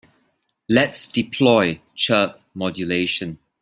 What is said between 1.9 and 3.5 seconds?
chirp modulation.